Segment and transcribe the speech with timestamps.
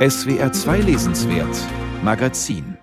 [0.00, 1.58] SWR 2 Lesenswert
[2.02, 2.78] Magazin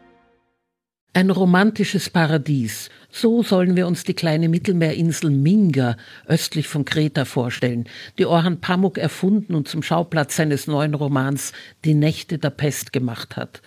[1.13, 2.91] ein romantisches Paradies.
[3.09, 7.85] So sollen wir uns die kleine Mittelmeerinsel Minga östlich von Kreta vorstellen,
[8.19, 11.53] die Orhan Pamuk erfunden und zum Schauplatz seines neuen Romans
[11.85, 13.63] Die Nächte der Pest gemacht hat.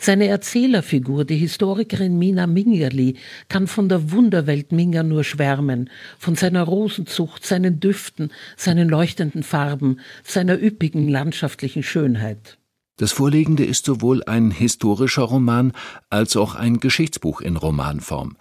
[0.00, 3.16] Seine Erzählerfigur, die Historikerin Mina Mingerli,
[3.48, 5.88] kann von der Wunderwelt Minga nur schwärmen,
[6.18, 12.58] von seiner Rosenzucht, seinen Düften, seinen leuchtenden Farben, seiner üppigen landschaftlichen Schönheit.
[12.98, 15.72] Das Vorliegende ist sowohl ein historischer Roman
[16.10, 18.36] als auch ein Geschichtsbuch in Romanform.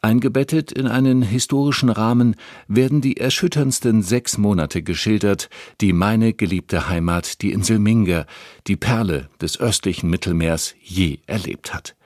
[0.00, 2.34] Eingebettet in einen historischen Rahmen
[2.68, 5.50] werden die erschütterndsten sechs Monate geschildert,
[5.82, 8.24] die meine geliebte Heimat, die Insel Minga,
[8.66, 11.97] die Perle des östlichen Mittelmeers, je erlebt hat.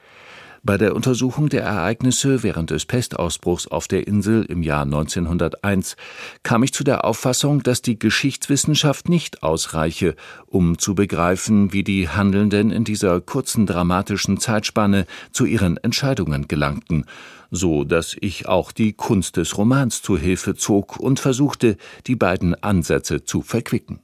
[0.64, 5.96] Bei der Untersuchung der Ereignisse während des Pestausbruchs auf der Insel im Jahr 1901
[6.44, 10.14] kam ich zu der Auffassung, dass die Geschichtswissenschaft nicht ausreiche,
[10.46, 17.06] um zu begreifen, wie die Handelnden in dieser kurzen dramatischen Zeitspanne zu ihren Entscheidungen gelangten,
[17.50, 22.54] so dass ich auch die Kunst des Romans zu Hilfe zog und versuchte, die beiden
[22.62, 23.98] Ansätze zu verquicken.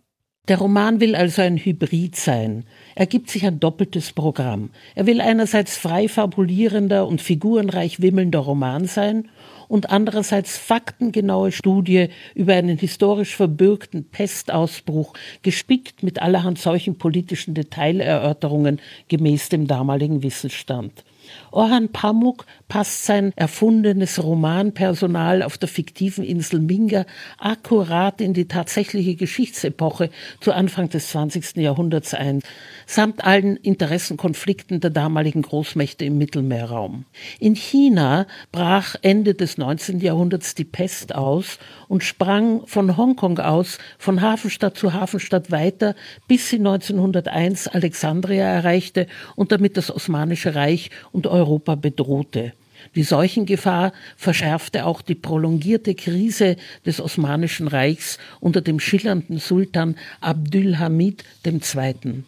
[0.48, 2.64] Der Roman will also ein Hybrid sein.
[2.94, 4.70] Er gibt sich ein doppeltes Programm.
[4.94, 9.28] Er will einerseits frei fabulierender und figurenreich wimmelnder Roman sein
[9.68, 18.80] und andererseits faktengenaue Studie über einen historisch verbürgten Pestausbruch, gespickt mit allerhand solchen politischen Detailerörterungen
[19.08, 21.04] gemäß dem damaligen Wissensstand.
[21.50, 27.06] Orhan Pamuk passt sein erfundenes Romanpersonal auf der fiktiven Insel Minga
[27.38, 31.56] akkurat in die tatsächliche Geschichtsepoche zu Anfang des 20.
[31.56, 32.42] Jahrhunderts ein,
[32.86, 37.04] samt allen Interessenkonflikten der damaligen Großmächte im Mittelmeerraum.
[37.38, 40.00] In China brach Ende des 19.
[40.00, 45.94] Jahrhunderts die Pest aus und sprang von Hongkong aus von Hafenstadt zu Hafenstadt weiter,
[46.26, 52.52] bis sie 1901 Alexandria erreichte und damit das Osmanische Reich und Europa bedrohte.
[52.94, 56.54] Die Seuchengefahr verschärfte auch die prolongierte Krise
[56.86, 62.22] des Osmanischen Reichs unter dem schillernden Sultan Abdülhamid II.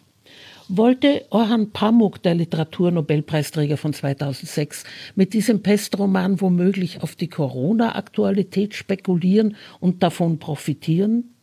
[0.67, 4.83] Wollte Orhan Pamuk, der Literaturnobelpreisträger von 2006,
[5.15, 11.33] mit diesem Pestroman womöglich auf die Corona-Aktualität spekulieren und davon profitieren?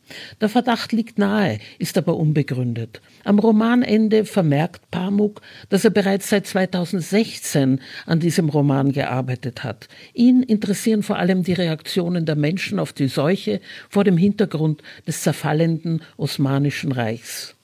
[0.41, 3.01] Der Verdacht liegt nahe, ist aber unbegründet.
[3.23, 9.87] Am Romanende vermerkt Pamuk, dass er bereits seit 2016 an diesem Roman gearbeitet hat.
[10.13, 15.21] Ihn interessieren vor allem die Reaktionen der Menschen auf die Seuche vor dem Hintergrund des
[15.21, 17.55] zerfallenden Osmanischen Reichs.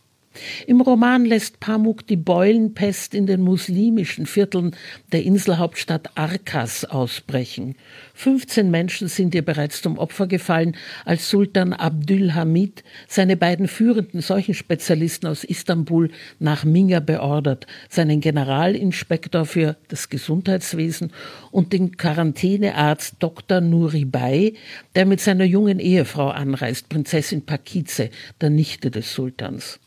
[0.68, 4.76] Im Roman lässt Pamuk die Beulenpest in den muslimischen Vierteln
[5.12, 7.76] der Inselhauptstadt Arkas ausbrechen.
[8.14, 15.30] 15 Menschen sind ihr bereits zum Opfer gefallen, als Sultan Abdülhamid seine beiden führenden Seuchenspezialisten
[15.30, 16.10] aus Istanbul
[16.40, 21.12] nach Minga beordert, seinen Generalinspektor für das Gesundheitswesen
[21.52, 23.62] und den Quarantänearzt Dr.
[23.62, 24.56] Nuri Bay,
[24.96, 28.10] der mit seiner jungen Ehefrau anreist, Prinzessin Pakize,
[28.42, 29.80] der Nichte des Sultans.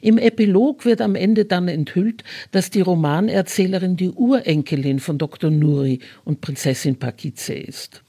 [0.00, 5.50] Im Epilog wird am Ende dann enthüllt, dass die Romanerzählerin die Urenkelin von Dr.
[5.50, 8.04] Nuri und Prinzessin Pakize ist.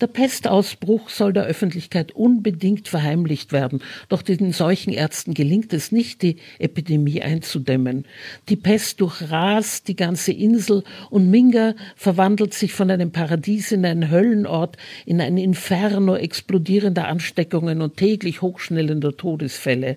[0.00, 6.36] Der Pestausbruch soll der Öffentlichkeit unbedingt verheimlicht werden, doch den Seuchenärzten gelingt es nicht, die
[6.58, 8.04] Epidemie einzudämmen.
[8.48, 14.10] Die Pest durchrast die ganze Insel und Minga verwandelt sich von einem Paradies in einen
[14.10, 14.76] Höllenort,
[15.06, 19.96] in ein Inferno explodierender Ansteckungen und täglich hochschnellender Todesfälle.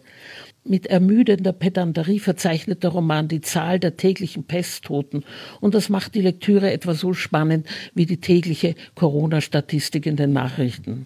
[0.67, 5.23] Mit ermüdender Pedanterie verzeichnet der Roman die Zahl der täglichen Pesttoten
[5.61, 11.05] und das macht die Lektüre etwa so spannend wie die tägliche Corona-Statistik in den Nachrichten.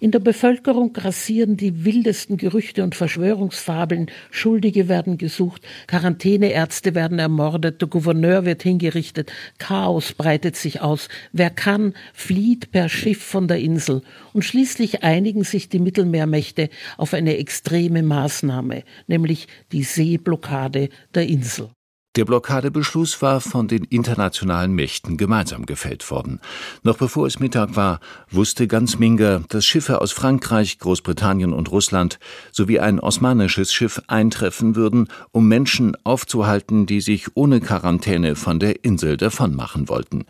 [0.00, 7.80] In der Bevölkerung grassieren die wildesten Gerüchte und Verschwörungsfabeln, Schuldige werden gesucht, Quarantäneärzte werden ermordet,
[7.80, 13.58] der Gouverneur wird hingerichtet, Chaos breitet sich aus, wer kann, flieht per Schiff von der
[13.58, 21.26] Insel, und schließlich einigen sich die Mittelmeermächte auf eine extreme Maßnahme, nämlich die Seeblockade der
[21.26, 21.70] Insel.
[22.16, 26.40] Der Blockadebeschluss war von den internationalen Mächten gemeinsam gefällt worden.
[26.82, 28.00] Noch bevor es Mittag war,
[28.32, 32.18] wusste ganz Minga, dass Schiffe aus Frankreich, Großbritannien und Russland
[32.50, 38.84] sowie ein osmanisches Schiff eintreffen würden, um Menschen aufzuhalten, die sich ohne Quarantäne von der
[38.84, 40.24] Insel davonmachen wollten.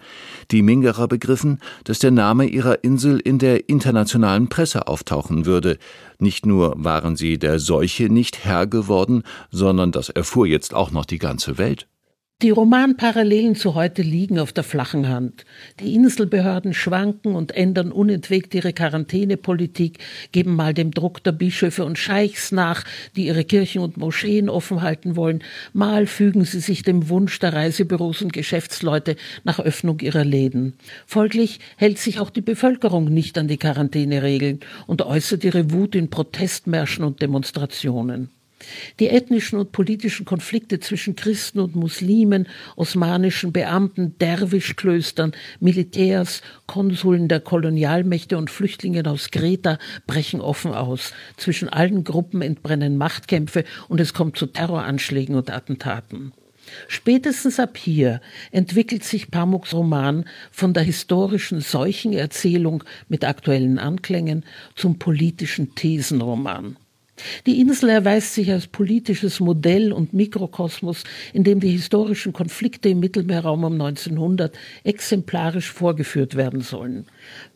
[0.50, 5.78] Die Mingerer begriffen, dass der Name ihrer Insel in der internationalen Presse auftauchen würde.
[6.18, 11.06] Nicht nur waren sie der Seuche nicht Herr geworden, sondern das erfuhr jetzt auch noch
[11.06, 11.69] die ganze Welt.
[12.42, 15.44] Die Romanparallelen zu heute liegen auf der flachen Hand.
[15.78, 19.98] Die Inselbehörden schwanken und ändern unentwegt ihre Quarantänepolitik,
[20.32, 22.84] geben mal dem Druck der Bischöfe und Scheichs nach,
[23.14, 25.44] die ihre Kirchen und Moscheen offen halten wollen,
[25.74, 30.72] mal fügen sie sich dem Wunsch der Reisebüros und Geschäftsleute nach Öffnung ihrer Läden.
[31.04, 36.08] Folglich hält sich auch die Bevölkerung nicht an die Quarantäneregeln und äußert ihre Wut in
[36.08, 38.30] Protestmärschen und Demonstrationen.
[38.98, 42.46] Die ethnischen und politischen Konflikte zwischen Christen und Muslimen,
[42.76, 51.12] osmanischen Beamten, Derwischklöstern, Militärs, Konsuln der Kolonialmächte und Flüchtlingen aus Kreta brechen offen aus.
[51.36, 56.32] Zwischen allen Gruppen entbrennen Machtkämpfe und es kommt zu Terroranschlägen und Attentaten.
[56.88, 58.20] Spätestens ab hier
[58.52, 64.44] entwickelt sich Pamuks Roman von der historischen Seuchenerzählung mit aktuellen Anklängen
[64.76, 66.76] zum politischen Thesenroman.
[67.46, 73.00] Die Insel erweist sich als politisches Modell und Mikrokosmos, in dem die historischen Konflikte im
[73.00, 77.06] Mittelmeerraum um 1900 exemplarisch vorgeführt werden sollen.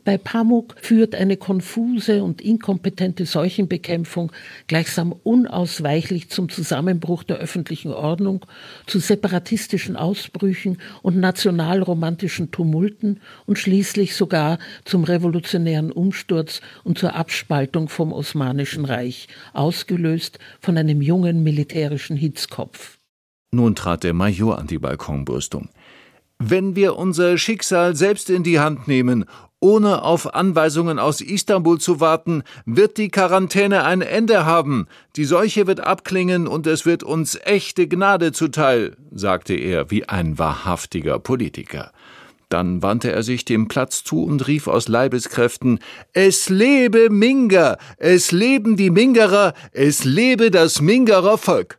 [0.04, 4.32] Bei Pamuk führt eine konfuse und inkompetente Seuchenbekämpfung
[4.66, 8.44] gleichsam unausweichlich zum Zusammenbruch der öffentlichen Ordnung,
[8.86, 17.88] zu separatistischen Ausbrüchen und nationalromantischen Tumulten und schließlich sogar zum revolutionären Umsturz und zur Abspaltung
[17.88, 22.98] vom Osmanischen Reich, ausgelöst von einem jungen militärischen Hitzkopf.
[23.52, 25.70] Nun trat der Major an die Balkonbrüstung.
[26.38, 29.24] Wenn wir unser Schicksal selbst in die Hand nehmen
[29.64, 34.88] ohne auf Anweisungen aus Istanbul zu warten, wird die Quarantäne ein Ende haben.
[35.16, 40.38] Die Seuche wird abklingen und es wird uns echte Gnade zuteil, sagte er wie ein
[40.38, 41.93] wahrhaftiger Politiker.
[42.50, 45.78] Dann wandte er sich dem Platz zu und rief aus Leibeskräften
[46.12, 51.78] Es lebe Minger, es leben die Mingerer, es lebe das Mingerer Volk.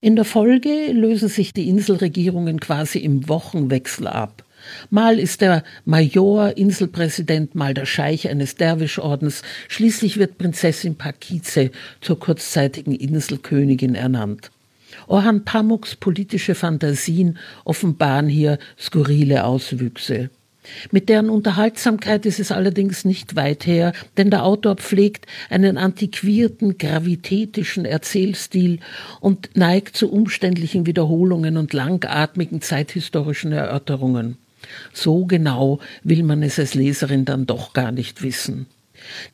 [0.00, 4.44] In der Folge lösen sich die Inselregierungen quasi im Wochenwechsel ab.
[4.90, 9.42] Mal ist der Major Inselpräsident, mal der Scheich eines Derwischordens.
[9.68, 11.70] Schließlich wird Prinzessin Pakize
[12.00, 14.50] zur kurzzeitigen Inselkönigin ernannt.
[15.06, 20.30] Orhan Pamuks politische Fantasien offenbaren hier skurrile Auswüchse.
[20.90, 26.78] Mit deren Unterhaltsamkeit ist es allerdings nicht weit her, denn der Autor pflegt einen antiquierten,
[26.78, 28.80] gravitätischen Erzählstil
[29.20, 34.36] und neigt zu umständlichen Wiederholungen und langatmigen zeithistorischen Erörterungen.
[34.92, 38.66] So genau will man es als Leserin dann doch gar nicht wissen.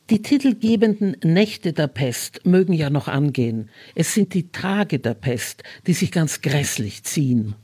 [0.09, 3.69] Die titelgebenden Nächte der Pest mögen ja noch angehen.
[3.95, 7.55] Es sind die Tage der Pest, die sich ganz grässlich ziehen.